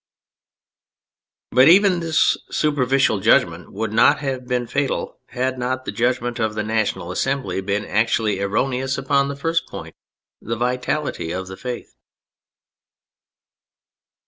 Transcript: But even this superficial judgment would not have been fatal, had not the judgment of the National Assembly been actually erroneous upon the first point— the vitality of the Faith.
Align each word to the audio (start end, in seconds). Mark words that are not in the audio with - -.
But 1.51 1.67
even 1.69 1.99
this 1.99 2.35
superficial 2.49 3.19
judgment 3.19 3.71
would 3.71 3.93
not 3.93 4.17
have 4.17 4.47
been 4.47 4.65
fatal, 4.65 5.19
had 5.27 5.59
not 5.59 5.85
the 5.85 5.91
judgment 5.91 6.39
of 6.39 6.55
the 6.55 6.63
National 6.63 7.11
Assembly 7.11 7.61
been 7.61 7.85
actually 7.85 8.39
erroneous 8.39 8.97
upon 8.97 9.27
the 9.29 9.35
first 9.35 9.67
point— 9.67 9.93
the 10.41 10.55
vitality 10.57 11.29
of 11.29 11.45
the 11.45 11.55
Faith. 11.57 11.93